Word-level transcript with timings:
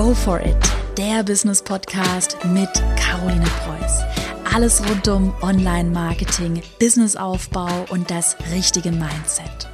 Go 0.00 0.14
for 0.14 0.40
it, 0.40 0.56
der 0.96 1.22
Business 1.22 1.62
Podcast 1.62 2.38
mit 2.54 2.70
Caroline 2.96 3.44
Preuß. 3.44 4.00
Alles 4.54 4.82
rund 4.88 5.06
um 5.08 5.34
Online-Marketing, 5.42 6.62
Businessaufbau 6.78 7.84
und 7.90 8.10
das 8.10 8.34
richtige 8.50 8.92
Mindset. 8.92 9.68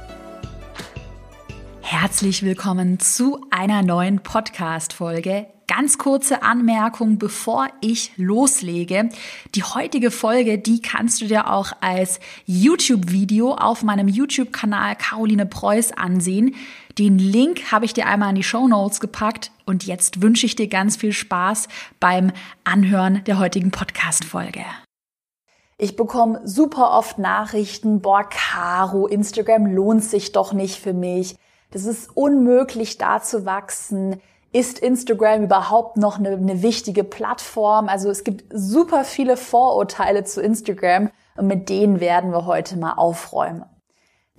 Herzlich 1.79 2.43
willkommen 2.43 2.99
zu 2.99 3.39
einer 3.51 3.83
neuen 3.83 4.19
Podcast-Folge 4.19 5.47
Ganz 5.69 5.97
kurze 5.97 6.43
Anmerkung, 6.43 7.17
bevor 7.17 7.67
ich 7.81 8.11
loslege. 8.17 9.09
Die 9.55 9.63
heutige 9.63 10.11
Folge, 10.11 10.57
die 10.57 10.81
kannst 10.81 11.21
du 11.21 11.27
dir 11.27 11.51
auch 11.51 11.71
als 11.81 12.19
YouTube-Video 12.45 13.53
auf 13.53 13.83
meinem 13.83 14.07
YouTube-Kanal 14.09 14.95
Caroline 14.97 15.45
Preuß 15.45 15.91
ansehen. 15.93 16.55
Den 16.97 17.17
Link 17.17 17.71
habe 17.71 17.85
ich 17.85 17.93
dir 17.93 18.07
einmal 18.07 18.29
in 18.29 18.35
die 18.35 18.43
Show 18.43 18.67
Notes 18.67 18.99
gepackt 18.99 19.51
und 19.67 19.85
jetzt 19.85 20.23
wünsche 20.23 20.47
ich 20.47 20.55
dir 20.55 20.67
ganz 20.67 20.97
viel 20.97 21.13
Spaß 21.13 21.67
beim 21.99 22.31
Anhören 22.63 23.23
der 23.25 23.37
heutigen 23.37 23.69
Podcast-Folge. 23.69 24.65
Ich 25.77 25.95
bekomme 25.95 26.41
super 26.43 26.97
oft 26.97 27.19
Nachrichten, 27.19 28.01
boah, 28.01 28.27
Caro, 28.27 29.05
Instagram 29.05 29.67
lohnt 29.67 30.03
sich 30.03 30.31
doch 30.31 30.53
nicht 30.53 30.79
für 30.79 30.93
mich. 30.93 31.35
Das 31.69 31.85
ist 31.85 32.09
unmöglich, 32.15 32.97
da 32.97 33.21
zu 33.21 33.45
wachsen 33.45 34.19
ist 34.51 34.79
Instagram 34.79 35.43
überhaupt 35.43 35.97
noch 35.97 36.17
eine, 36.17 36.29
eine 36.29 36.61
wichtige 36.61 37.03
Plattform? 37.03 37.89
Also 37.89 38.09
es 38.09 38.23
gibt 38.23 38.45
super 38.51 39.03
viele 39.03 39.37
Vorurteile 39.37 40.23
zu 40.23 40.41
Instagram 40.41 41.11
und 41.35 41.47
mit 41.47 41.69
denen 41.69 41.99
werden 41.99 42.31
wir 42.31 42.45
heute 42.45 42.77
mal 42.77 42.93
aufräumen. 42.93 43.65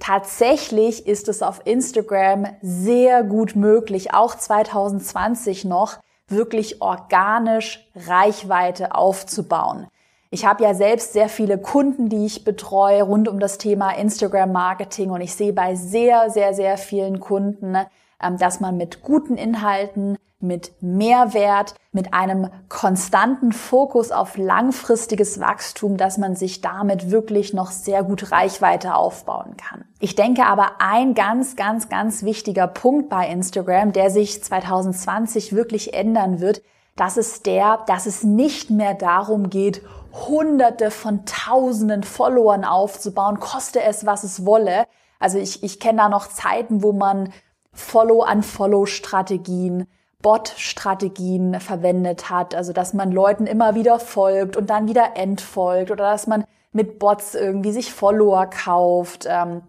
Tatsächlich 0.00 1.06
ist 1.06 1.28
es 1.28 1.42
auf 1.42 1.62
Instagram 1.64 2.46
sehr 2.62 3.24
gut 3.24 3.56
möglich, 3.56 4.14
auch 4.14 4.34
2020 4.34 5.64
noch, 5.64 5.98
wirklich 6.28 6.82
organisch 6.82 7.88
Reichweite 7.94 8.94
aufzubauen. 8.94 9.88
Ich 10.30 10.44
habe 10.44 10.62
ja 10.62 10.74
selbst 10.74 11.14
sehr 11.14 11.28
viele 11.30 11.56
Kunden, 11.56 12.10
die 12.10 12.26
ich 12.26 12.44
betreue 12.44 13.02
rund 13.02 13.28
um 13.28 13.40
das 13.40 13.56
Thema 13.56 13.92
Instagram 13.92 14.52
Marketing 14.52 15.10
und 15.10 15.22
ich 15.22 15.34
sehe 15.34 15.54
bei 15.54 15.74
sehr, 15.74 16.28
sehr, 16.28 16.52
sehr 16.52 16.76
vielen 16.76 17.18
Kunden, 17.18 17.76
ähm, 18.22 18.36
dass 18.36 18.60
man 18.60 18.76
mit 18.76 19.02
guten 19.02 19.36
Inhalten, 19.36 20.18
mit 20.40 20.72
Mehrwert, 20.80 21.74
mit 21.90 22.14
einem 22.14 22.48
konstanten 22.68 23.52
Fokus 23.52 24.12
auf 24.12 24.36
langfristiges 24.36 25.40
Wachstum, 25.40 25.96
dass 25.96 26.16
man 26.16 26.36
sich 26.36 26.60
damit 26.60 27.10
wirklich 27.10 27.54
noch 27.54 27.72
sehr 27.72 28.04
gut 28.04 28.30
Reichweite 28.30 28.94
aufbauen 28.94 29.56
kann. 29.56 29.84
Ich 29.98 30.14
denke 30.14 30.46
aber 30.46 30.80
ein 30.80 31.14
ganz, 31.14 31.56
ganz, 31.56 31.88
ganz 31.88 32.22
wichtiger 32.22 32.68
Punkt 32.68 33.08
bei 33.08 33.28
Instagram, 33.28 33.92
der 33.92 34.10
sich 34.10 34.42
2020 34.42 35.54
wirklich 35.54 35.94
ändern 35.94 36.40
wird, 36.40 36.62
das 36.98 37.16
ist 37.16 37.46
der, 37.46 37.84
dass 37.86 38.04
es 38.06 38.24
nicht 38.24 38.70
mehr 38.70 38.94
darum 38.94 39.50
geht, 39.50 39.82
hunderte 40.12 40.90
von 40.90 41.24
tausenden 41.26 42.02
Followern 42.02 42.64
aufzubauen, 42.64 43.38
koste 43.38 43.80
es, 43.82 44.04
was 44.04 44.24
es 44.24 44.44
wolle. 44.44 44.84
Also 45.20 45.38
ich, 45.38 45.62
ich 45.62 45.78
kenne 45.78 45.98
da 45.98 46.08
noch 46.08 46.26
Zeiten, 46.26 46.82
wo 46.82 46.92
man 46.92 47.32
Follow-on-Follow-Strategien, 47.72 49.86
Bot-Strategien 50.22 51.60
verwendet 51.60 52.28
hat, 52.28 52.54
also 52.54 52.72
dass 52.72 52.92
man 52.92 53.12
Leuten 53.12 53.46
immer 53.46 53.74
wieder 53.74 54.00
folgt 54.00 54.56
und 54.56 54.68
dann 54.68 54.88
wieder 54.88 55.16
entfolgt 55.16 55.90
oder 55.90 56.10
dass 56.10 56.26
man 56.26 56.44
mit 56.72 56.98
Bots 56.98 57.34
irgendwie 57.34 57.72
sich 57.72 57.92
Follower 57.92 58.46
kauft, 58.46 59.26
ähm, 59.28 59.62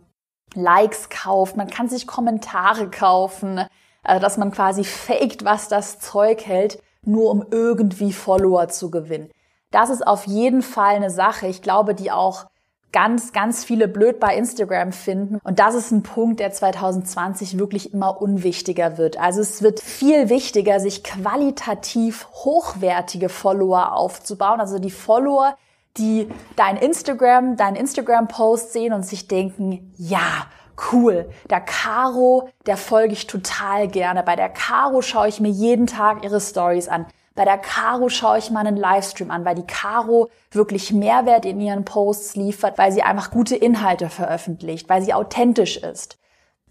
Likes 0.55 1.09
kauft, 1.09 1.55
man 1.55 1.69
kann 1.69 1.87
sich 1.87 2.07
Kommentare 2.07 2.89
kaufen, 2.89 3.61
also 4.03 4.21
dass 4.21 4.37
man 4.37 4.51
quasi 4.51 4.83
faked, 4.83 5.45
was 5.45 5.67
das 5.67 5.99
Zeug 5.99 6.45
hält, 6.45 6.81
nur 7.03 7.29
um 7.29 7.45
irgendwie 7.51 8.11
Follower 8.11 8.67
zu 8.69 8.89
gewinnen. 8.89 9.29
Das 9.71 9.91
ist 9.91 10.05
auf 10.05 10.25
jeden 10.25 10.63
Fall 10.63 10.95
eine 10.95 11.11
Sache, 11.11 11.45
ich 11.45 11.61
glaube, 11.61 11.93
die 11.93 12.11
auch 12.11 12.47
ganz, 12.91 13.31
ganz 13.33 13.63
viele 13.63 13.87
blöd 13.87 14.19
bei 14.19 14.35
Instagram 14.35 14.91
finden. 14.91 15.39
Und 15.43 15.59
das 15.59 15.75
ist 15.75 15.91
ein 15.91 16.03
Punkt, 16.03 16.39
der 16.39 16.51
2020 16.51 17.59
wirklich 17.59 17.93
immer 17.93 18.21
unwichtiger 18.21 18.97
wird. 18.97 19.19
Also 19.19 19.41
es 19.41 19.61
wird 19.61 19.79
viel 19.79 20.29
wichtiger, 20.29 20.79
sich 20.79 21.03
qualitativ 21.03 22.27
hochwertige 22.31 23.29
Follower 23.29 23.93
aufzubauen. 23.93 24.59
Also 24.59 24.79
die 24.79 24.91
Follower, 24.91 25.55
die 25.97 26.29
dein 26.55 26.77
Instagram, 26.77 27.57
dein 27.57 27.75
Instagram-Post 27.75 28.73
sehen 28.73 28.93
und 28.93 29.05
sich 29.05 29.27
denken, 29.27 29.93
ja, 29.97 30.47
cool. 30.91 31.29
Der 31.49 31.61
Caro, 31.61 32.49
der 32.65 32.77
folge 32.77 33.13
ich 33.13 33.27
total 33.27 33.87
gerne. 33.87 34.23
Bei 34.23 34.35
der 34.35 34.49
Caro 34.49 35.01
schaue 35.01 35.27
ich 35.27 35.39
mir 35.39 35.49
jeden 35.49 35.87
Tag 35.87 36.23
ihre 36.23 36.39
Stories 36.39 36.87
an. 36.87 37.05
Bei 37.39 37.45
der 37.45 37.57
Caro 37.57 38.09
schaue 38.09 38.37
ich 38.37 38.51
mal 38.51 38.67
einen 38.67 38.75
Livestream 38.75 39.31
an, 39.31 39.45
weil 39.45 39.55
die 39.55 39.65
Caro 39.65 40.27
wirklich 40.51 40.91
Mehrwert 40.91 41.45
in 41.45 41.61
ihren 41.61 41.85
Posts 41.85 42.35
liefert, 42.35 42.77
weil 42.77 42.91
sie 42.91 43.01
einfach 43.01 43.31
gute 43.31 43.55
Inhalte 43.55 44.09
veröffentlicht, 44.09 44.89
weil 44.89 45.01
sie 45.01 45.13
authentisch 45.13 45.77
ist. 45.77 46.19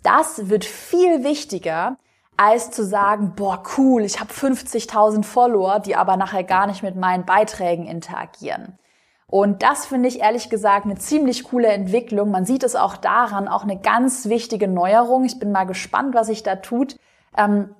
Das 0.02 0.50
wird 0.50 0.66
viel 0.66 1.24
wichtiger, 1.24 1.96
als 2.36 2.70
zu 2.70 2.84
sagen, 2.84 3.32
boah, 3.34 3.62
cool, 3.78 4.02
ich 4.02 4.20
habe 4.20 4.30
50.000 4.30 5.24
Follower, 5.24 5.80
die 5.80 5.96
aber 5.96 6.18
nachher 6.18 6.44
gar 6.44 6.66
nicht 6.66 6.82
mit 6.82 6.96
meinen 6.96 7.24
Beiträgen 7.24 7.86
interagieren. 7.86 8.78
Und 9.26 9.62
das 9.62 9.86
finde 9.86 10.10
ich 10.10 10.20
ehrlich 10.20 10.50
gesagt 10.50 10.84
eine 10.84 10.96
ziemlich 10.98 11.44
coole 11.44 11.68
Entwicklung. 11.68 12.30
Man 12.30 12.44
sieht 12.44 12.62
es 12.62 12.76
auch 12.76 12.98
daran, 12.98 13.48
auch 13.48 13.62
eine 13.62 13.80
ganz 13.80 14.28
wichtige 14.28 14.68
Neuerung. 14.68 15.24
Ich 15.24 15.38
bin 15.38 15.50
mal 15.50 15.64
gespannt, 15.64 16.14
was 16.14 16.26
sich 16.26 16.42
da 16.42 16.56
tut. 16.56 16.96
Ähm, 17.38 17.74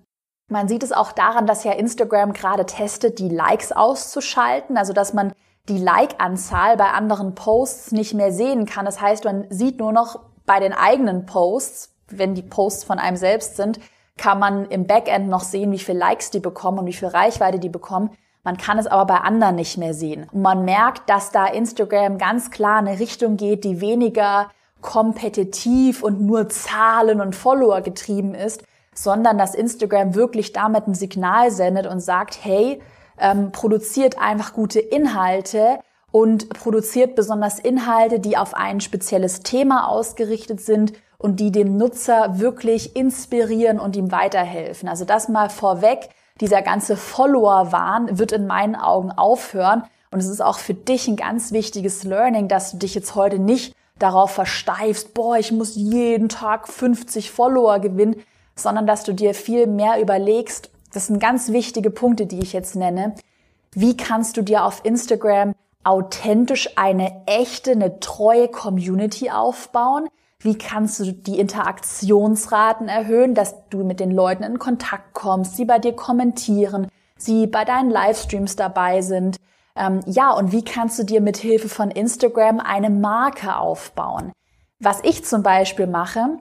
man 0.49 0.69
sieht 0.69 0.83
es 0.83 0.93
auch 0.93 1.13
daran, 1.13 1.47
dass 1.47 1.65
ja 1.65 1.73
Instagram 1.73 2.33
gerade 2.33 2.67
testet, 2.67 3.19
die 3.19 3.29
Likes 3.29 3.73
auszuschalten, 3.73 4.77
also 4.77 4.93
dass 4.93 5.13
man 5.13 5.33
die 5.69 5.79
Like-Anzahl 5.79 6.77
bei 6.77 6.91
anderen 6.91 7.35
Posts 7.35 7.93
nicht 7.93 8.15
mehr 8.15 8.33
sehen 8.33 8.65
kann. 8.65 8.87
Das 8.87 9.01
heißt, 9.01 9.25
man 9.25 9.47
sieht 9.51 9.79
nur 9.79 9.93
noch 9.93 10.21
bei 10.47 10.61
den 10.61 10.73
eigenen 10.73 11.27
Posts, 11.27 11.93
wenn 12.09 12.35
die 12.35 12.43
Posts 12.43 12.85
von 12.85 12.99
einem 12.99 13.19
selbst 13.19 13.57
sind, 13.57 13.79
kann 14.17 14.39
man 14.39 14.65
im 14.67 14.87
Backend 14.87 15.29
noch 15.29 15.43
sehen, 15.43 15.71
wie 15.71 15.79
viele 15.79 15.99
Likes 15.99 16.31
die 16.31 16.41
bekommen 16.41 16.79
und 16.79 16.87
wie 16.87 16.95
viel 16.95 17.09
Reichweite 17.09 17.59
die 17.59 17.69
bekommen. 17.69 18.11
Man 18.43 18.57
kann 18.57 18.79
es 18.79 18.87
aber 18.87 19.05
bei 19.05 19.21
anderen 19.21 19.57
nicht 19.57 19.77
mehr 19.77 19.93
sehen. 19.93 20.27
Und 20.33 20.41
man 20.41 20.65
merkt, 20.65 21.11
dass 21.11 21.31
da 21.31 21.47
Instagram 21.47 22.17
ganz 22.17 22.51
klar 22.51 22.79
eine 22.79 22.99
Richtung 22.99 23.37
geht, 23.37 23.65
die 23.65 23.83
weniger 23.83 24.51
kompetitiv 24.81 26.03
und 26.03 26.23
nur 26.23 26.49
Zahlen 26.49 27.21
und 27.21 27.37
Follower 27.37 27.83
getrieben 27.83 28.35
ist, 28.35 28.63
sondern 29.03 29.39
dass 29.39 29.55
Instagram 29.55 30.15
wirklich 30.15 30.53
damit 30.53 30.87
ein 30.87 30.95
Signal 30.95 31.51
sendet 31.51 31.87
und 31.87 32.01
sagt, 32.01 32.39
hey, 32.43 32.81
ähm, 33.19 33.53
produziert 33.53 34.19
einfach 34.21 34.53
gute 34.53 34.81
Inhalte 34.81 35.79
und 36.11 36.49
produziert 36.51 37.15
besonders 37.15 37.59
Inhalte, 37.59 38.19
die 38.21 38.37
auf 38.37 38.55
ein 38.55 38.81
spezielles 38.81 39.41
Thema 39.41 39.89
ausgerichtet 39.89 40.61
sind 40.61 40.93
und 41.19 41.41
die 41.41 41.51
dem 41.53 41.77
Nutzer 41.77 42.39
wirklich 42.39 42.97
inspirieren 42.97 43.81
und 43.81 43.97
ihm 43.97 44.13
weiterhelfen. 44.13 44.89
Also 44.89 45.05
das 45.05 45.29
mal 45.29 45.51
vorweg, 45.51 46.11
dieser 46.41 46.63
ganze 46.63 46.97
Follower-Wahn 46.97 48.19
wird 48.19 48.33
in 48.33 48.47
meinen 48.47 48.77
Augen 48.77 49.11
aufhören. 49.11 49.83
Und 50.11 50.21
es 50.21 50.29
ist 50.29 50.41
auch 50.41 50.59
für 50.59 50.75
dich 50.75 51.09
ein 51.09 51.17
ganz 51.17 51.53
wichtiges 51.53 52.05
Learning, 52.05 52.49
dass 52.49 52.71
du 52.71 52.79
dich 52.79 52.95
jetzt 52.95 53.15
heute 53.15 53.39
nicht 53.39 53.75
darauf 53.99 54.31
versteifst, 54.31 55.13
boah, 55.13 55.37
ich 55.37 55.51
muss 55.51 55.75
jeden 55.75 56.29
Tag 56.29 56.69
50 56.69 57.33
Follower 57.33 57.81
gewinnen, 57.81 58.23
sondern 58.59 58.87
dass 58.87 59.05
du 59.05 59.13
dir 59.13 59.35
viel 59.35 59.67
mehr 59.67 60.01
überlegst, 60.01 60.71
das 60.93 61.07
sind 61.07 61.21
ganz 61.21 61.53
wichtige 61.53 61.91
Punkte, 61.91 62.27
die 62.27 62.41
ich 62.41 62.53
jetzt 62.53 62.77
nenne, 62.77 63.15
wie 63.73 63.97
kannst 63.97 64.37
du 64.37 64.43
dir 64.43 64.65
auf 64.65 64.85
Instagram 64.85 65.55
authentisch 65.85 66.71
eine 66.77 67.23
echte, 67.27 67.73
eine 67.73 68.01
treue 68.01 68.49
Community 68.49 69.31
aufbauen? 69.31 70.09
Wie 70.41 70.57
kannst 70.57 71.01
du 71.01 71.13
die 71.13 71.39
Interaktionsraten 71.39 72.89
erhöhen, 72.89 73.35
dass 73.35 73.57
du 73.71 73.85
mit 73.85 74.01
den 74.01 74.11
Leuten 74.11 74.45
in 74.45 74.59
Kontakt 74.59 75.13
kommst, 75.13 75.57
sie 75.57 75.65
bei 75.65 75.79
dir 75.79 75.95
kommentieren, 75.95 76.89
sie 77.17 77.47
bei 77.47 77.65
deinen 77.65 77.91
Livestreams 77.91 78.57
dabei 78.57 79.03
sind? 79.03 79.37
Ähm, 79.75 80.01
ja, 80.07 80.31
und 80.33 80.53
wie 80.53 80.65
kannst 80.65 80.99
du 80.99 81.05
dir 81.05 81.21
mit 81.21 81.37
Hilfe 81.37 81.69
von 81.69 81.91
Instagram 81.91 82.61
eine 82.61 82.91
Marke 82.91 83.57
aufbauen? 83.57 84.33
Was 84.81 85.01
ich 85.03 85.25
zum 85.25 85.43
Beispiel 85.43 85.87
mache, 85.87 86.39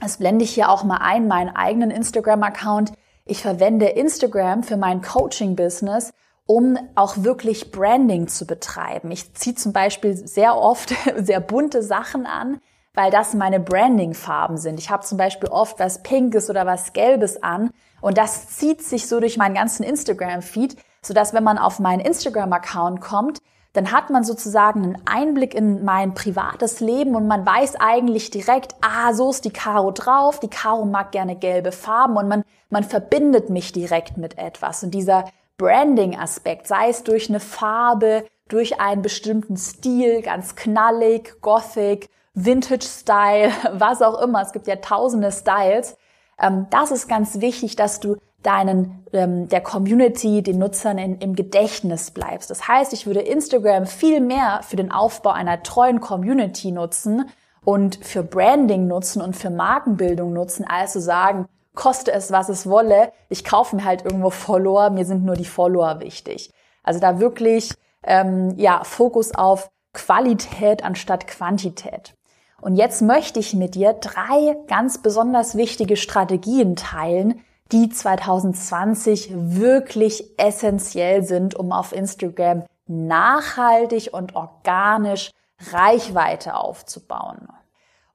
das 0.00 0.18
blende 0.18 0.44
ich 0.44 0.54
hier 0.54 0.70
auch 0.70 0.84
mal 0.84 0.98
ein, 0.98 1.28
meinen 1.28 1.54
eigenen 1.54 1.90
Instagram-Account. 1.90 2.92
Ich 3.24 3.42
verwende 3.42 3.86
Instagram 3.86 4.62
für 4.62 4.76
mein 4.76 5.02
Coaching-Business, 5.02 6.12
um 6.46 6.76
auch 6.94 7.18
wirklich 7.18 7.70
Branding 7.70 8.28
zu 8.28 8.46
betreiben. 8.46 9.10
Ich 9.10 9.34
ziehe 9.34 9.54
zum 9.54 9.72
Beispiel 9.72 10.16
sehr 10.16 10.56
oft 10.56 10.94
sehr 11.16 11.40
bunte 11.40 11.82
Sachen 11.82 12.26
an, 12.26 12.60
weil 12.94 13.10
das 13.10 13.34
meine 13.34 13.60
Branding-Farben 13.60 14.56
sind. 14.56 14.78
Ich 14.78 14.90
habe 14.90 15.04
zum 15.04 15.18
Beispiel 15.18 15.48
oft 15.48 15.78
was 15.78 16.02
Pinkes 16.02 16.50
oder 16.50 16.66
was 16.66 16.92
Gelbes 16.92 17.42
an 17.42 17.70
und 18.00 18.18
das 18.18 18.48
zieht 18.48 18.82
sich 18.82 19.06
so 19.06 19.20
durch 19.20 19.36
meinen 19.36 19.54
ganzen 19.54 19.84
Instagram-Feed, 19.84 20.76
sodass 21.02 21.32
wenn 21.32 21.44
man 21.44 21.58
auf 21.58 21.78
meinen 21.78 22.00
Instagram-Account 22.00 23.00
kommt, 23.00 23.40
dann 23.72 23.90
hat 23.90 24.10
man 24.10 24.22
sozusagen 24.22 24.82
einen 24.82 25.02
Einblick 25.06 25.54
in 25.54 25.84
mein 25.84 26.14
privates 26.14 26.80
Leben 26.80 27.14
und 27.14 27.26
man 27.26 27.46
weiß 27.46 27.76
eigentlich 27.80 28.30
direkt, 28.30 28.74
ah, 28.82 29.14
so 29.14 29.30
ist 29.30 29.44
die 29.44 29.50
Caro 29.50 29.90
drauf, 29.92 30.40
die 30.40 30.48
Caro 30.48 30.84
mag 30.84 31.12
gerne 31.12 31.36
gelbe 31.36 31.72
Farben 31.72 32.16
und 32.16 32.28
man, 32.28 32.44
man 32.68 32.84
verbindet 32.84 33.48
mich 33.48 33.72
direkt 33.72 34.18
mit 34.18 34.36
etwas. 34.36 34.82
Und 34.82 34.92
dieser 34.92 35.24
Branding-Aspekt, 35.56 36.66
sei 36.66 36.90
es 36.90 37.02
durch 37.02 37.30
eine 37.30 37.40
Farbe, 37.40 38.26
durch 38.48 38.78
einen 38.80 39.00
bestimmten 39.00 39.56
Stil, 39.56 40.20
ganz 40.20 40.54
knallig, 40.54 41.40
gothic, 41.40 42.10
Vintage-Style, 42.34 43.52
was 43.72 44.02
auch 44.02 44.20
immer, 44.20 44.42
es 44.42 44.52
gibt 44.52 44.66
ja 44.66 44.76
tausende 44.76 45.32
Styles, 45.32 45.96
ähm, 46.38 46.66
das 46.70 46.90
ist 46.90 47.08
ganz 47.08 47.40
wichtig, 47.40 47.76
dass 47.76 48.00
du 48.00 48.16
deinen, 48.42 49.04
ähm, 49.12 49.48
der 49.48 49.60
Community, 49.60 50.42
den 50.42 50.58
Nutzern 50.58 50.98
in, 50.98 51.18
im 51.18 51.34
Gedächtnis 51.34 52.10
bleibst. 52.10 52.50
Das 52.50 52.66
heißt, 52.68 52.92
ich 52.92 53.06
würde 53.06 53.20
Instagram 53.20 53.86
viel 53.86 54.20
mehr 54.20 54.60
für 54.62 54.76
den 54.76 54.90
Aufbau 54.90 55.30
einer 55.30 55.62
treuen 55.62 56.00
Community 56.00 56.72
nutzen 56.72 57.28
und 57.64 58.04
für 58.04 58.22
Branding 58.22 58.86
nutzen 58.86 59.22
und 59.22 59.36
für 59.36 59.50
Markenbildung 59.50 60.32
nutzen, 60.32 60.64
als 60.66 60.92
zu 60.92 61.00
sagen, 61.00 61.46
koste 61.74 62.12
es, 62.12 62.32
was 62.32 62.48
es 62.48 62.68
wolle, 62.68 63.12
ich 63.28 63.44
kaufe 63.44 63.76
mir 63.76 63.84
halt 63.84 64.04
irgendwo 64.04 64.30
Follower, 64.30 64.90
mir 64.90 65.04
sind 65.04 65.24
nur 65.24 65.36
die 65.36 65.44
Follower 65.44 66.00
wichtig. 66.00 66.52
Also 66.82 67.00
da 67.00 67.20
wirklich 67.20 67.72
ähm, 68.02 68.54
ja 68.56 68.82
Fokus 68.84 69.34
auf 69.34 69.70
Qualität 69.92 70.84
anstatt 70.84 71.26
Quantität. 71.26 72.14
Und 72.60 72.76
jetzt 72.76 73.02
möchte 73.02 73.40
ich 73.40 73.54
mit 73.54 73.74
dir 73.74 73.92
drei 73.94 74.56
ganz 74.68 74.98
besonders 74.98 75.56
wichtige 75.56 75.96
Strategien 75.96 76.76
teilen, 76.76 77.40
die 77.72 77.88
2020 77.88 79.30
wirklich 79.32 80.38
essentiell 80.38 81.24
sind, 81.24 81.54
um 81.54 81.72
auf 81.72 81.92
Instagram 81.92 82.64
nachhaltig 82.86 84.10
und 84.12 84.34
organisch 84.34 85.30
Reichweite 85.70 86.54
aufzubauen. 86.54 87.48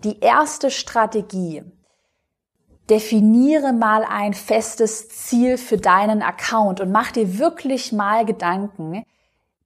Die 0.03 0.19
erste 0.19 0.69
Strategie. 0.69 1.63
Definiere 2.89 3.73
mal 3.73 4.05
ein 4.05 4.33
festes 4.33 5.09
Ziel 5.09 5.57
für 5.57 5.77
deinen 5.77 6.21
Account 6.21 6.79
und 6.79 6.91
mach 6.91 7.11
dir 7.11 7.37
wirklich 7.37 7.91
mal 7.91 8.25
Gedanken. 8.25 9.03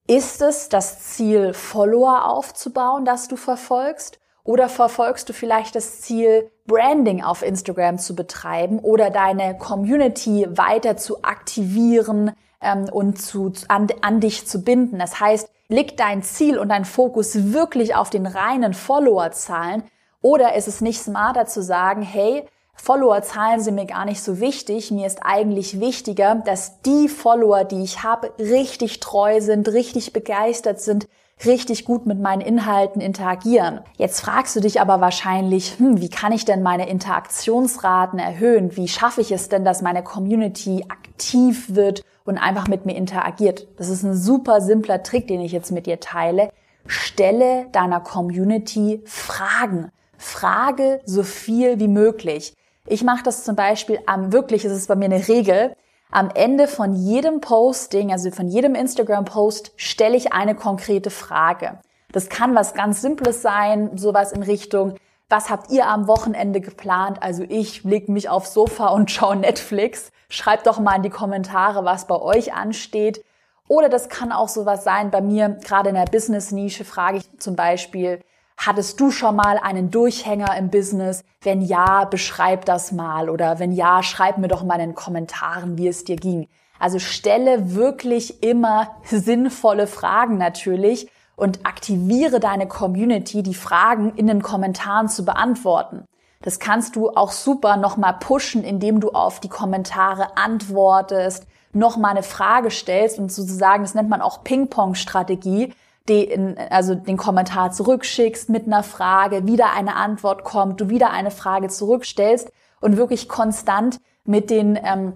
Ist 0.08 0.42
es 0.42 0.70
das 0.70 1.14
Ziel, 1.14 1.54
Follower 1.54 2.26
aufzubauen, 2.26 3.06
das 3.06 3.28
du 3.28 3.36
verfolgst? 3.36 4.20
Oder 4.44 4.70
verfolgst 4.70 5.30
du 5.30 5.34
vielleicht 5.34 5.76
das 5.76 6.02
Ziel, 6.02 6.50
Branding 6.66 7.24
auf 7.24 7.44
Instagram 7.44 7.98
zu 7.98 8.16
betreiben 8.16 8.80
oder 8.80 9.10
deine 9.10 9.58
Community 9.58 10.48
weiter 10.50 10.98
zu 10.98 11.24
aktivieren 11.24 12.32
ähm, 12.62 12.86
und 12.92 13.22
zu, 13.22 13.54
an, 13.68 13.88
an 14.02 14.20
dich 14.20 14.48
zu 14.48 14.64
binden? 14.64 15.00
Das 15.00 15.20
heißt, 15.20 15.50
liegt 15.68 16.00
dein 16.00 16.24
Ziel 16.24 16.58
und 16.58 16.70
dein 16.70 16.86
Fokus 16.86 17.54
wirklich 17.54 17.96
auf 17.96 18.10
den 18.10 18.26
reinen 18.26 18.74
Followerzahlen 18.74 19.84
oder 20.22 20.56
ist 20.56 20.68
es 20.68 20.82
nicht 20.82 21.02
smarter 21.02 21.46
zu 21.46 21.64
sagen, 21.64 22.02
hey, 22.02 22.46
Followerzahlen 22.76 23.62
sind 23.62 23.76
mir 23.76 23.86
gar 23.86 24.06
nicht 24.06 24.24
so 24.24 24.40
wichtig. 24.40 24.92
Mir 24.92 25.06
ist 25.06 25.20
eigentlich 25.22 25.80
wichtiger, 25.80 26.36
dass 26.36 26.82
die 26.82 27.10
Follower, 27.10 27.64
die 27.64 27.84
ich 27.84 28.02
habe, 28.02 28.34
richtig 28.40 29.00
treu 29.00 29.40
sind, 29.40 29.70
richtig 29.70 30.14
begeistert 30.14 30.82
sind, 30.82 31.08
richtig 31.46 31.86
gut 31.86 32.06
mit 32.06 32.20
meinen 32.20 32.42
Inhalten 32.42 33.02
interagieren. 33.02 33.82
Jetzt 33.98 34.22
fragst 34.22 34.56
du 34.56 34.60
dich 34.60 34.82
aber 34.82 35.02
wahrscheinlich, 35.02 35.78
hm, 35.78 36.02
wie 36.02 36.10
kann 36.10 36.32
ich 36.32 36.46
denn 36.46 36.64
meine 36.64 36.90
Interaktionsraten 36.90 38.20
erhöhen? 38.20 38.76
Wie 38.76 38.88
schaffe 38.88 39.22
ich 39.22 39.32
es 39.32 39.50
denn, 39.50 39.66
dass 39.66 39.82
meine 39.82 40.04
Community 40.04 40.86
aktiv 40.90 41.76
wird 41.76 42.04
und 42.26 42.38
einfach 42.38 42.68
mit 42.68 42.86
mir 42.86 42.96
interagiert? 42.96 43.68
Das 43.78 43.90
ist 43.90 44.04
ein 44.04 44.16
super 44.16 44.62
simpler 44.62 45.04
Trick, 45.04 45.28
den 45.28 45.42
ich 45.42 45.52
jetzt 45.52 45.72
mit 45.72 45.86
dir 45.86 46.00
teile. 46.00 46.50
Stelle 46.88 47.68
deiner 47.72 48.00
Community 48.00 49.02
Fragen. 49.06 49.92
Frage 50.18 51.02
so 51.06 51.24
viel 51.24 51.80
wie 51.80 51.88
möglich. 51.88 52.54
Ich 52.88 53.04
mache 53.04 53.24
das 53.24 53.44
zum 53.44 53.56
Beispiel 53.56 54.00
am 54.06 54.34
wirklich, 54.34 54.66
ist 54.66 54.72
es 54.72 54.88
bei 54.88 54.96
mir 54.96 55.06
eine 55.06 55.28
Regel, 55.28 55.76
am 56.12 56.30
Ende 56.34 56.68
von 56.68 56.94
jedem 56.94 57.42
Posting, 57.42 58.12
also 58.12 58.31
von 58.31 58.48
jedem 58.48 58.75
Instagram-Post, 58.75 59.72
stelle 59.78 60.18
ich 60.18 60.34
eine 60.34 60.56
konkrete 60.56 61.10
Frage. 61.10 61.80
Das 62.12 62.30
kann 62.30 62.54
was 62.56 62.74
ganz 62.74 63.02
Simples 63.02 63.42
sein, 63.42 63.98
sowas 63.98 64.34
in 64.34 64.44
Richtung, 64.44 64.96
was 65.31 65.50
habt 65.50 65.72
ihr 65.72 65.88
am 65.88 66.08
Wochenende 66.08 66.60
geplant? 66.60 67.24
Also 67.24 67.44
ich 67.48 67.86
leg 67.86 68.10
mich 68.10 68.28
aufs 68.28 68.54
Sofa 68.54 68.88
und 68.88 69.10
schaue 69.12 69.38
Netflix. 69.38 70.12
Schreibt 70.28 70.68
doch 70.68 70.78
mal 70.78 70.98
in 70.98 71.04
die 71.04 71.10
Kommentare, 71.10 71.86
was 71.86 72.06
bei 72.06 72.19
euch 72.22 72.54
ansteht. 72.54 73.24
Oder 73.69 73.88
das 73.88 74.10
kann 74.10 74.34
auch 74.34 74.50
sowas 74.50 74.84
sein. 74.84 75.10
Bei 75.10 75.22
mir, 75.22 75.57
gerade 75.64 75.90
in 75.90 75.96
der 75.96 76.04
Business-Nische, 76.04 76.84
frage 76.84 77.19
ich 77.19 77.40
zum 77.40 77.56
Beispiel, 77.56 78.19
Hattest 78.57 79.00
du 79.00 79.12
schon 79.12 79.36
mal 79.36 79.57
einen 79.57 79.92
Durchhänger 79.92 80.56
im 80.57 80.69
Business? 80.69 81.24
Wenn 81.42 81.62
ja, 81.62 82.06
beschreib 82.06 82.65
das 82.65 82.92
mal 82.92 83.30
oder 83.30 83.59
wenn 83.59 83.71
ja, 83.71 84.03
schreib 84.03 84.38
mir 84.38 84.48
doch 84.48 84.63
mal 84.63 84.75
in 84.75 84.89
den 84.89 84.95
Kommentaren, 84.95 85.77
wie 85.77 85.88
es 85.88 86.03
dir 86.03 86.15
ging. 86.15 86.48
Also 86.80 87.00
stelle 87.00 87.75
wirklich 87.75 88.44
immer 88.44 88.95
sinnvolle 89.03 89.88
Fragen 89.88 90.38
natürlich 90.38 91.09
und 91.36 91.65
aktiviere 91.65 92.39
deine 92.39 92.68
Community, 92.68 93.44
die 93.44 93.56
Fragen 93.56 94.13
in 94.15 94.27
den 94.27 94.42
Kommentaren 94.42 95.07
zu 95.07 95.25
beantworten. 95.25 96.06
Das 96.42 96.59
kannst 96.59 96.95
du 96.95 97.09
auch 97.09 97.31
super 97.31 97.77
nochmal 97.77 98.18
pushen, 98.19 98.63
indem 98.63 99.00
du 99.00 99.09
auf 99.12 99.39
die 99.39 99.50
Kommentare 99.50 100.38
antwortest, 100.38 101.45
nochmal 101.74 102.12
eine 102.12 102.24
Frage 102.24 102.71
stellst 102.71 103.19
und 103.19 103.31
sozusagen, 103.31 103.83
das 103.83 103.94
nennt 103.94 104.09
man 104.09 104.21
auch 104.21 104.44
Ping-Pong-Strategie, 104.44 105.74
den, 106.09 106.57
also 106.69 106.95
den 106.95 107.18
Kommentar 107.18 107.71
zurückschickst 107.71 108.50
mit 108.50 108.65
einer 108.65 108.83
Frage, 108.83 109.48
wieder 109.48 109.74
eine 109.74 109.95
Antwort 109.95 110.44
kommt, 110.44 110.81
du 110.81 110.89
wieder 110.89 111.12
eine 111.12 111.31
Frage 111.31 111.68
zurückstellst 111.68 112.51
und 112.80 112.98
wirklich 112.98 113.30
konstant 113.30 114.00
mit 114.25 114.50
den 114.50 114.80
ähm, 114.81 115.13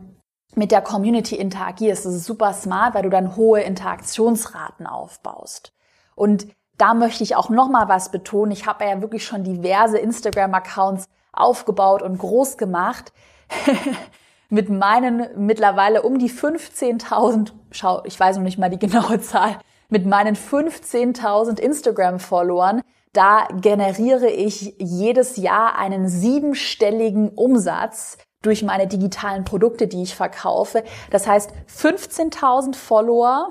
mit 0.55 0.71
der 0.71 0.81
Community 0.81 1.35
interagierst. 1.35 2.05
Das 2.05 2.13
ist 2.13 2.25
super 2.25 2.53
smart, 2.53 2.95
weil 2.95 3.03
du 3.03 3.09
dann 3.09 3.35
hohe 3.35 3.61
Interaktionsraten 3.61 4.87
aufbaust. 4.87 5.73
Und 6.15 6.47
da 6.77 6.93
möchte 6.93 7.23
ich 7.23 7.35
auch 7.35 7.49
noch 7.49 7.69
mal 7.69 7.89
was 7.89 8.09
betonen. 8.11 8.51
Ich 8.51 8.65
habe 8.65 8.85
ja 8.85 9.01
wirklich 9.01 9.25
schon 9.25 9.43
diverse 9.43 9.97
Instagram-Accounts 9.97 11.07
aufgebaut 11.33 12.01
und 12.01 12.17
groß 12.17 12.57
gemacht. 12.57 13.11
mit 14.49 14.69
meinen 14.69 15.27
mittlerweile 15.35 16.03
um 16.03 16.19
die 16.19 16.29
15.000, 16.29 17.51
schau, 17.71 18.03
ich 18.05 18.19
weiß 18.19 18.37
noch 18.37 18.43
nicht 18.43 18.57
mal 18.57 18.69
die 18.69 18.79
genaue 18.79 19.19
Zahl, 19.21 19.57
mit 19.89 20.05
meinen 20.05 20.35
15.000 20.35 21.59
Instagram-Followern, 21.59 22.81
da 23.13 23.47
generiere 23.61 24.29
ich 24.29 24.75
jedes 24.77 25.37
Jahr 25.37 25.77
einen 25.77 26.09
siebenstelligen 26.09 27.29
Umsatz 27.29 28.17
durch 28.41 28.61
meine 28.63 28.87
digitalen 28.87 29.45
Produkte, 29.45 29.87
die 29.87 30.03
ich 30.03 30.15
verkaufe. 30.15 30.83
Das 31.11 31.25
heißt, 31.25 31.51
15.000 31.67 32.75
Follower, 32.75 33.49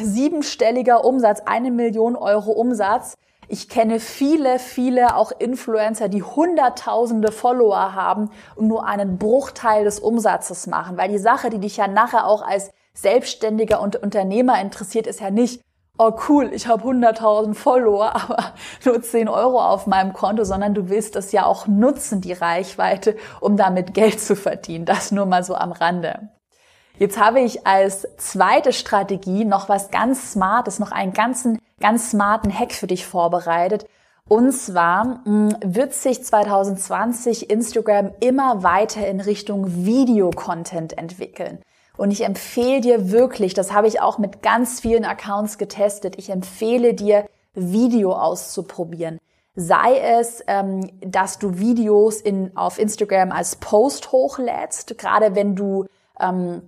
siebenstelliger 0.00 1.04
Umsatz, 1.04 1.42
eine 1.44 1.70
Million 1.70 2.16
Euro 2.16 2.52
Umsatz. 2.52 3.14
Ich 3.46 3.68
kenne 3.68 4.00
viele, 4.00 4.58
viele 4.58 5.16
auch 5.16 5.32
Influencer, 5.38 6.08
die 6.08 6.22
hunderttausende 6.22 7.32
Follower 7.32 7.94
haben 7.94 8.30
und 8.56 8.68
nur 8.68 8.86
einen 8.86 9.18
Bruchteil 9.18 9.84
des 9.84 10.00
Umsatzes 10.00 10.66
machen, 10.66 10.98
weil 10.98 11.10
die 11.10 11.18
Sache, 11.18 11.48
die 11.48 11.58
dich 11.58 11.76
ja 11.78 11.88
nachher 11.88 12.26
auch 12.26 12.42
als 12.42 12.70
Selbstständiger 13.00 13.80
und 13.80 13.96
Unternehmer 13.96 14.60
interessiert, 14.60 15.06
ist 15.06 15.20
ja 15.20 15.30
nicht, 15.30 15.60
oh 15.98 16.12
cool, 16.28 16.50
ich 16.52 16.66
habe 16.66 16.84
100.000 16.84 17.54
Follower, 17.54 18.14
aber 18.14 18.54
nur 18.84 19.00
10 19.00 19.28
Euro 19.28 19.60
auf 19.60 19.86
meinem 19.86 20.12
Konto, 20.12 20.44
sondern 20.44 20.74
du 20.74 20.88
willst 20.88 21.14
das 21.14 21.32
ja 21.32 21.44
auch 21.44 21.66
nutzen, 21.66 22.20
die 22.20 22.32
Reichweite, 22.32 23.16
um 23.40 23.56
damit 23.56 23.94
Geld 23.94 24.20
zu 24.20 24.34
verdienen. 24.36 24.84
Das 24.84 25.12
nur 25.12 25.26
mal 25.26 25.44
so 25.44 25.54
am 25.54 25.72
Rande. 25.72 26.28
Jetzt 26.98 27.20
habe 27.20 27.38
ich 27.40 27.64
als 27.64 28.08
zweite 28.16 28.72
Strategie 28.72 29.44
noch 29.44 29.68
was 29.68 29.92
ganz 29.92 30.32
Smartes, 30.32 30.80
noch 30.80 30.90
einen 30.90 31.12
ganzen, 31.12 31.60
ganz 31.78 32.10
smarten 32.10 32.52
Hack 32.52 32.72
für 32.72 32.88
dich 32.88 33.06
vorbereitet. 33.06 33.86
Und 34.28 34.50
zwar 34.52 35.20
mh, 35.24 35.58
wird 35.64 35.94
sich 35.94 36.24
2020 36.24 37.48
Instagram 37.50 38.10
immer 38.18 38.64
weiter 38.64 39.06
in 39.06 39.20
Richtung 39.20 39.86
Videocontent 39.86 40.98
entwickeln. 40.98 41.60
Und 41.98 42.12
ich 42.12 42.24
empfehle 42.24 42.80
dir 42.80 43.10
wirklich, 43.10 43.52
das 43.52 43.72
habe 43.72 43.88
ich 43.88 44.00
auch 44.00 44.18
mit 44.18 44.40
ganz 44.40 44.80
vielen 44.80 45.04
Accounts 45.04 45.58
getestet, 45.58 46.14
ich 46.16 46.30
empfehle 46.30 46.94
dir, 46.94 47.26
Video 47.54 48.12
auszuprobieren. 48.12 49.18
Sei 49.56 49.98
es, 49.98 50.44
ähm, 50.46 50.88
dass 51.00 51.40
du 51.40 51.58
Videos 51.58 52.20
in, 52.20 52.56
auf 52.56 52.78
Instagram 52.78 53.32
als 53.32 53.56
Post 53.56 54.12
hochlädst, 54.12 54.96
gerade 54.96 55.34
wenn 55.34 55.56
du 55.56 55.86
ähm, 56.20 56.62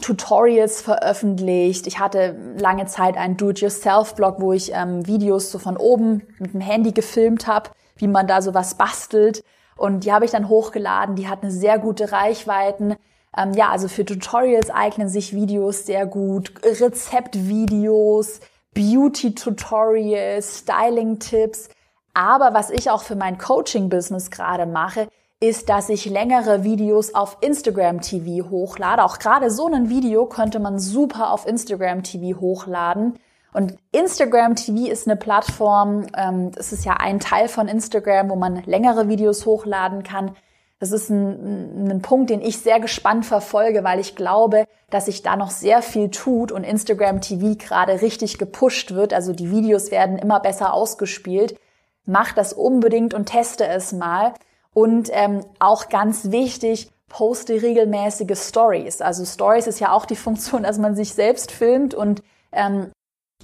Tutorials 0.00 0.80
veröffentlicht. 0.80 1.86
Ich 1.86 1.98
hatte 1.98 2.34
lange 2.56 2.86
Zeit 2.86 3.18
einen 3.18 3.36
Do-it-yourself-Blog, 3.36 4.36
wo 4.38 4.54
ich 4.54 4.72
ähm, 4.72 5.06
Videos 5.06 5.50
so 5.50 5.58
von 5.58 5.76
oben 5.76 6.22
mit 6.38 6.54
dem 6.54 6.62
Handy 6.62 6.92
gefilmt 6.92 7.46
habe, 7.46 7.70
wie 7.96 8.08
man 8.08 8.26
da 8.26 8.40
sowas 8.40 8.76
bastelt. 8.76 9.44
Und 9.76 10.04
die 10.04 10.12
habe 10.12 10.24
ich 10.24 10.30
dann 10.30 10.48
hochgeladen. 10.48 11.16
Die 11.16 11.28
hatten 11.28 11.50
sehr 11.50 11.78
gute 11.78 12.10
Reichweiten. 12.10 12.96
Ähm, 13.36 13.52
ja, 13.54 13.70
also 13.70 13.88
für 13.88 14.04
Tutorials 14.04 14.70
eignen 14.70 15.08
sich 15.08 15.34
Videos 15.34 15.86
sehr 15.86 16.06
gut, 16.06 16.52
Rezeptvideos, 16.64 18.40
Beauty-Tutorials, 18.74 20.58
Styling-Tipps. 20.58 21.70
Aber 22.14 22.52
was 22.52 22.70
ich 22.70 22.90
auch 22.90 23.02
für 23.02 23.16
mein 23.16 23.38
Coaching-Business 23.38 24.30
gerade 24.30 24.66
mache, 24.66 25.08
ist, 25.40 25.68
dass 25.68 25.88
ich 25.88 26.04
längere 26.04 26.62
Videos 26.62 27.14
auf 27.14 27.38
Instagram 27.40 28.00
TV 28.00 28.48
hochlade. 28.48 29.02
Auch 29.02 29.18
gerade 29.18 29.50
so 29.50 29.66
ein 29.66 29.88
Video 29.88 30.26
könnte 30.26 30.60
man 30.60 30.78
super 30.78 31.32
auf 31.32 31.46
Instagram 31.46 32.02
TV 32.04 32.38
hochladen. 32.38 33.18
Und 33.52 33.76
Instagram 33.90 34.54
TV 34.54 34.90
ist 34.90 35.06
eine 35.06 35.16
Plattform, 35.16 36.06
ähm, 36.16 36.52
ist 36.56 36.84
ja 36.84 36.94
ein 36.94 37.20
Teil 37.20 37.48
von 37.48 37.68
Instagram, 37.68 38.30
wo 38.30 38.36
man 38.36 38.62
längere 38.64 39.08
Videos 39.08 39.44
hochladen 39.44 40.02
kann. 40.04 40.36
Das 40.82 40.90
ist 40.90 41.10
ein, 41.10 41.92
ein 41.92 42.02
Punkt, 42.02 42.28
den 42.28 42.40
ich 42.40 42.58
sehr 42.58 42.80
gespannt 42.80 43.24
verfolge, 43.24 43.84
weil 43.84 44.00
ich 44.00 44.16
glaube, 44.16 44.66
dass 44.90 45.04
sich 45.04 45.22
da 45.22 45.36
noch 45.36 45.52
sehr 45.52 45.80
viel 45.80 46.10
tut 46.10 46.50
und 46.50 46.64
Instagram 46.64 47.20
TV 47.20 47.54
gerade 47.56 48.02
richtig 48.02 48.36
gepusht 48.36 48.92
wird. 48.92 49.14
Also 49.14 49.32
die 49.32 49.52
Videos 49.52 49.92
werden 49.92 50.18
immer 50.18 50.40
besser 50.40 50.74
ausgespielt. 50.74 51.56
Mach 52.04 52.32
das 52.32 52.52
unbedingt 52.52 53.14
und 53.14 53.26
teste 53.26 53.64
es 53.64 53.92
mal. 53.92 54.34
Und 54.74 55.08
ähm, 55.12 55.44
auch 55.60 55.88
ganz 55.88 56.32
wichtig, 56.32 56.90
poste 57.08 57.62
regelmäßige 57.62 58.36
Stories. 58.36 59.00
Also 59.02 59.24
Stories 59.24 59.68
ist 59.68 59.78
ja 59.78 59.92
auch 59.92 60.04
die 60.04 60.16
Funktion, 60.16 60.64
dass 60.64 60.78
man 60.78 60.96
sich 60.96 61.14
selbst 61.14 61.52
filmt 61.52 61.94
und 61.94 62.24
ähm, 62.50 62.90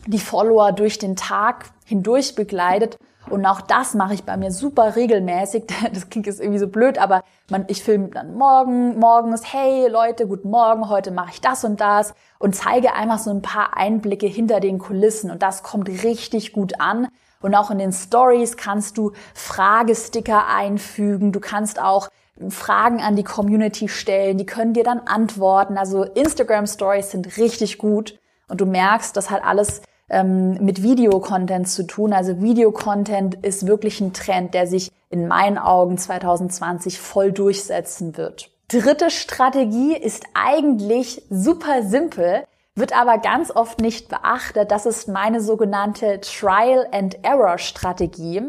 die 0.08 0.18
Follower 0.18 0.72
durch 0.72 0.98
den 0.98 1.14
Tag 1.14 1.66
hindurch 1.84 2.34
begleitet. 2.34 2.98
Und 3.30 3.46
auch 3.46 3.60
das 3.60 3.94
mache 3.94 4.14
ich 4.14 4.24
bei 4.24 4.36
mir 4.36 4.50
super 4.50 4.96
regelmäßig. 4.96 5.64
Das 5.92 6.08
klingt 6.08 6.26
jetzt 6.26 6.40
irgendwie 6.40 6.58
so 6.58 6.68
blöd, 6.68 6.98
aber 6.98 7.22
man, 7.50 7.64
ich 7.68 7.82
filme 7.82 8.08
dann 8.08 8.34
morgen, 8.34 8.98
morgens, 8.98 9.52
hey 9.52 9.88
Leute, 9.88 10.26
guten 10.26 10.50
Morgen, 10.50 10.88
heute 10.88 11.10
mache 11.10 11.30
ich 11.32 11.40
das 11.40 11.64
und 11.64 11.80
das 11.80 12.14
und 12.38 12.54
zeige 12.54 12.94
einfach 12.94 13.18
so 13.18 13.30
ein 13.30 13.42
paar 13.42 13.76
Einblicke 13.76 14.26
hinter 14.26 14.60
den 14.60 14.78
Kulissen. 14.78 15.30
Und 15.30 15.42
das 15.42 15.62
kommt 15.62 15.88
richtig 15.88 16.52
gut 16.52 16.80
an. 16.80 17.08
Und 17.40 17.54
auch 17.54 17.70
in 17.70 17.78
den 17.78 17.92
Stories 17.92 18.56
kannst 18.56 18.98
du 18.98 19.12
Fragesticker 19.34 20.48
einfügen. 20.48 21.32
Du 21.32 21.40
kannst 21.40 21.80
auch 21.80 22.08
Fragen 22.48 23.00
an 23.00 23.16
die 23.16 23.24
Community 23.24 23.88
stellen. 23.88 24.38
Die 24.38 24.46
können 24.46 24.74
dir 24.74 24.84
dann 24.84 25.00
antworten. 25.00 25.78
Also 25.78 26.04
Instagram 26.04 26.66
Stories 26.66 27.10
sind 27.10 27.36
richtig 27.36 27.78
gut. 27.78 28.18
Und 28.48 28.60
du 28.60 28.66
merkst, 28.66 29.16
das 29.16 29.30
hat 29.30 29.44
alles 29.44 29.82
ähm, 30.08 30.54
mit 30.64 30.82
Videocontent 30.82 31.68
zu 31.68 31.86
tun. 31.86 32.12
Also 32.12 32.40
Videocontent 32.40 33.34
ist 33.36 33.66
wirklich 33.66 34.00
ein 34.00 34.12
Trend, 34.12 34.54
der 34.54 34.66
sich 34.66 34.90
in 35.10 35.28
meinen 35.28 35.58
Augen 35.58 35.98
2020 35.98 36.98
voll 36.98 37.32
durchsetzen 37.32 38.16
wird. 38.16 38.50
Dritte 38.68 39.10
Strategie 39.10 39.96
ist 39.96 40.24
eigentlich 40.34 41.22
super 41.30 41.82
simpel 41.82 42.44
wird 42.78 42.96
aber 42.96 43.18
ganz 43.18 43.50
oft 43.50 43.80
nicht 43.80 44.08
beachtet. 44.08 44.70
Das 44.70 44.86
ist 44.86 45.08
meine 45.08 45.40
sogenannte 45.40 46.20
Trial 46.20 46.86
and 46.92 47.24
Error 47.24 47.58
Strategie. 47.58 48.42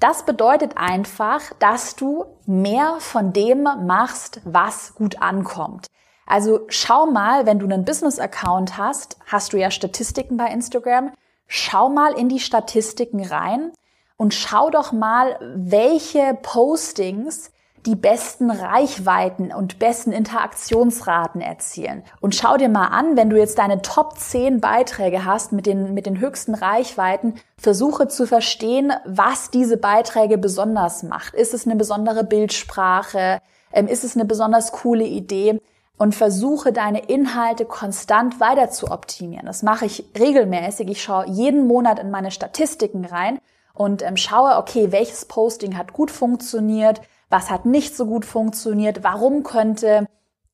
Das 0.00 0.24
bedeutet 0.24 0.76
einfach, 0.76 1.40
dass 1.58 1.96
du 1.96 2.24
mehr 2.46 2.96
von 3.00 3.32
dem 3.32 3.64
machst, 3.86 4.40
was 4.44 4.94
gut 4.94 5.20
ankommt. 5.20 5.86
Also 6.28 6.66
schau 6.68 7.06
mal, 7.06 7.46
wenn 7.46 7.58
du 7.58 7.64
einen 7.64 7.86
Business-Account 7.86 8.76
hast, 8.76 9.16
hast 9.26 9.54
du 9.54 9.56
ja 9.56 9.70
Statistiken 9.70 10.36
bei 10.36 10.48
Instagram. 10.48 11.12
Schau 11.46 11.88
mal 11.88 12.12
in 12.12 12.28
die 12.28 12.38
Statistiken 12.38 13.24
rein 13.24 13.72
und 14.18 14.34
schau 14.34 14.68
doch 14.68 14.92
mal, 14.92 15.38
welche 15.40 16.36
Postings 16.42 17.50
die 17.86 17.94
besten 17.94 18.50
Reichweiten 18.50 19.54
und 19.54 19.78
besten 19.78 20.12
Interaktionsraten 20.12 21.40
erzielen. 21.40 22.02
Und 22.20 22.34
schau 22.34 22.58
dir 22.58 22.68
mal 22.68 22.88
an, 22.88 23.16
wenn 23.16 23.30
du 23.30 23.38
jetzt 23.38 23.58
deine 23.58 23.80
Top 23.80 24.18
10 24.18 24.60
Beiträge 24.60 25.24
hast 25.24 25.52
mit 25.52 25.64
den, 25.64 25.94
mit 25.94 26.04
den 26.04 26.20
höchsten 26.20 26.54
Reichweiten, 26.54 27.36
versuche 27.56 28.08
zu 28.08 28.26
verstehen, 28.26 28.92
was 29.06 29.50
diese 29.50 29.78
Beiträge 29.78 30.36
besonders 30.36 31.02
macht. 31.02 31.32
Ist 31.32 31.54
es 31.54 31.64
eine 31.64 31.76
besondere 31.76 32.24
Bildsprache? 32.24 33.40
Ähm, 33.72 33.86
ist 33.86 34.04
es 34.04 34.14
eine 34.14 34.26
besonders 34.26 34.72
coole 34.72 35.04
Idee? 35.04 35.58
Und 35.98 36.14
versuche 36.14 36.72
deine 36.72 37.00
Inhalte 37.06 37.64
konstant 37.64 38.38
weiter 38.38 38.70
zu 38.70 38.90
optimieren. 38.90 39.46
Das 39.46 39.62
mache 39.62 39.86
ich 39.86 40.04
regelmäßig. 40.16 40.88
Ich 40.88 41.02
schaue 41.02 41.28
jeden 41.28 41.66
Monat 41.66 41.98
in 41.98 42.10
meine 42.10 42.30
Statistiken 42.30 43.04
rein 43.04 43.40
und 43.74 44.02
ähm, 44.02 44.16
schaue, 44.16 44.56
okay, 44.56 44.92
welches 44.92 45.24
Posting 45.24 45.76
hat 45.76 45.92
gut 45.92 46.12
funktioniert, 46.12 47.00
was 47.30 47.50
hat 47.50 47.66
nicht 47.66 47.96
so 47.96 48.06
gut 48.06 48.24
funktioniert, 48.24 49.02
warum 49.02 49.42
könnte 49.42 50.06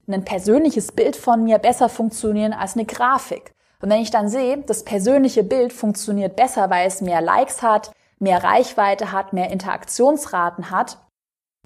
ein 0.08 0.24
persönliches 0.24 0.92
Bild 0.92 1.16
von 1.16 1.44
mir 1.44 1.58
besser 1.58 1.88
funktionieren 1.88 2.52
als 2.52 2.74
eine 2.74 2.84
Grafik. 2.84 3.54
Und 3.80 3.90
wenn 3.90 4.00
ich 4.00 4.10
dann 4.10 4.28
sehe, 4.28 4.58
das 4.58 4.84
persönliche 4.84 5.42
Bild 5.44 5.72
funktioniert 5.72 6.36
besser, 6.36 6.70
weil 6.70 6.86
es 6.86 7.00
mehr 7.00 7.20
Likes 7.20 7.62
hat, 7.62 7.92
mehr 8.18 8.42
Reichweite 8.42 9.12
hat, 9.12 9.32
mehr 9.32 9.50
Interaktionsraten 9.50 10.70
hat, 10.70 10.98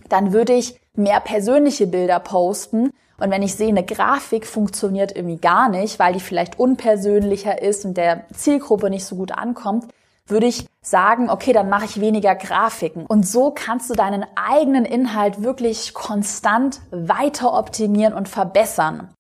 dann 0.08 0.32
würde 0.32 0.52
ich 0.52 0.80
mehr 0.94 1.20
persönliche 1.20 1.86
Bilder 1.86 2.20
posten. 2.20 2.90
Und 3.20 3.30
wenn 3.30 3.42
ich 3.42 3.54
sehe, 3.54 3.68
eine 3.68 3.84
Grafik 3.84 4.46
funktioniert 4.46 5.14
irgendwie 5.14 5.38
gar 5.38 5.68
nicht, 5.68 5.98
weil 5.98 6.12
die 6.12 6.20
vielleicht 6.20 6.58
unpersönlicher 6.58 7.60
ist 7.60 7.84
und 7.84 7.96
der 7.96 8.24
Zielgruppe 8.32 8.90
nicht 8.90 9.04
so 9.04 9.16
gut 9.16 9.32
ankommt, 9.32 9.86
würde 10.26 10.46
ich 10.46 10.66
sagen, 10.82 11.30
okay, 11.30 11.52
dann 11.52 11.68
mache 11.68 11.86
ich 11.86 12.00
weniger 12.00 12.34
Grafiken. 12.34 13.06
Und 13.06 13.26
so 13.26 13.50
kannst 13.50 13.90
du 13.90 13.94
deinen 13.94 14.24
eigenen 14.36 14.84
Inhalt 14.84 15.42
wirklich 15.42 15.94
konstant 15.94 16.80
weiter 16.90 17.54
optimieren 17.54 18.14
und 18.14 18.28
verbessern. 18.28 19.12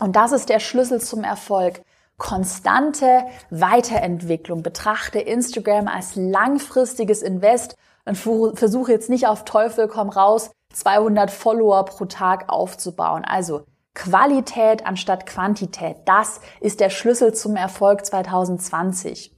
Und 0.00 0.16
das 0.16 0.32
ist 0.32 0.48
der 0.48 0.60
Schlüssel 0.60 1.00
zum 1.00 1.24
Erfolg. 1.24 1.80
Konstante 2.18 3.24
Weiterentwicklung. 3.50 4.62
Betrachte 4.62 5.18
Instagram 5.18 5.88
als 5.88 6.14
langfristiges 6.14 7.22
Invest 7.22 7.76
und 8.04 8.16
versuche 8.16 8.92
jetzt 8.92 9.10
nicht 9.10 9.26
auf 9.26 9.44
Teufel 9.44 9.88
komm 9.88 10.10
raus 10.10 10.50
200 10.74 11.30
Follower 11.30 11.84
pro 11.84 12.04
Tag 12.04 12.48
aufzubauen. 12.48 13.24
Also 13.24 13.64
Qualität 13.94 14.86
anstatt 14.86 15.26
Quantität. 15.26 15.96
Das 16.04 16.40
ist 16.60 16.80
der 16.80 16.90
Schlüssel 16.90 17.32
zum 17.32 17.56
Erfolg 17.56 18.04
2020. 18.04 19.32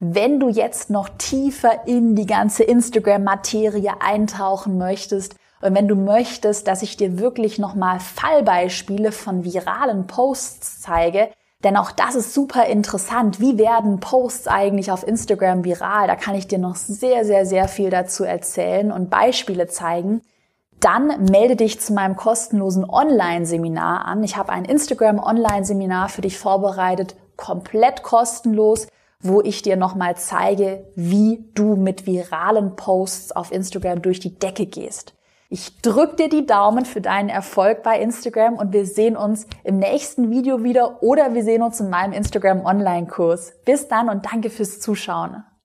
Wenn 0.00 0.38
du 0.38 0.48
jetzt 0.48 0.90
noch 0.90 1.08
tiefer 1.08 1.86
in 1.86 2.14
die 2.14 2.26
ganze 2.26 2.62
Instagram-Materie 2.62 4.00
eintauchen 4.00 4.78
möchtest 4.78 5.34
und 5.60 5.74
wenn 5.74 5.88
du 5.88 5.96
möchtest, 5.96 6.68
dass 6.68 6.82
ich 6.82 6.96
dir 6.96 7.18
wirklich 7.18 7.58
nochmal 7.58 7.98
Fallbeispiele 7.98 9.10
von 9.10 9.42
viralen 9.42 10.06
Posts 10.06 10.82
zeige, 10.82 11.30
denn 11.64 11.76
auch 11.76 11.90
das 11.90 12.14
ist 12.14 12.32
super 12.32 12.66
interessant. 12.66 13.40
Wie 13.40 13.58
werden 13.58 13.98
Posts 13.98 14.46
eigentlich 14.46 14.92
auf 14.92 15.04
Instagram 15.04 15.64
viral? 15.64 16.06
Da 16.06 16.14
kann 16.14 16.36
ich 16.36 16.46
dir 16.46 16.58
noch 16.58 16.76
sehr, 16.76 17.24
sehr, 17.24 17.44
sehr 17.44 17.66
viel 17.66 17.90
dazu 17.90 18.22
erzählen 18.22 18.92
und 18.92 19.10
Beispiele 19.10 19.66
zeigen. 19.66 20.22
Dann 20.80 21.24
melde 21.30 21.56
dich 21.56 21.80
zu 21.80 21.92
meinem 21.92 22.16
kostenlosen 22.16 22.88
Online-Seminar 22.88 24.04
an. 24.04 24.22
Ich 24.22 24.36
habe 24.36 24.52
ein 24.52 24.64
Instagram-Online-Seminar 24.64 26.08
für 26.08 26.22
dich 26.22 26.38
vorbereitet, 26.38 27.16
komplett 27.36 28.02
kostenlos 28.02 28.86
wo 29.20 29.40
ich 29.40 29.62
dir 29.62 29.76
nochmal 29.76 30.16
zeige, 30.16 30.86
wie 30.94 31.44
du 31.54 31.76
mit 31.76 32.06
viralen 32.06 32.76
Posts 32.76 33.32
auf 33.32 33.52
Instagram 33.52 34.02
durch 34.02 34.20
die 34.20 34.38
Decke 34.38 34.66
gehst. 34.66 35.14
Ich 35.50 35.80
drück 35.80 36.18
dir 36.18 36.28
die 36.28 36.46
Daumen 36.46 36.84
für 36.84 37.00
deinen 37.00 37.30
Erfolg 37.30 37.82
bei 37.82 37.98
Instagram 38.00 38.54
und 38.54 38.72
wir 38.72 38.84
sehen 38.84 39.16
uns 39.16 39.46
im 39.64 39.78
nächsten 39.78 40.30
Video 40.30 40.62
wieder 40.62 41.02
oder 41.02 41.34
wir 41.34 41.42
sehen 41.42 41.62
uns 41.62 41.80
in 41.80 41.88
meinem 41.88 42.12
Instagram 42.12 42.64
Online-Kurs. 42.64 43.54
Bis 43.64 43.88
dann 43.88 44.10
und 44.10 44.26
danke 44.30 44.50
fürs 44.50 44.78
Zuschauen. 44.78 45.42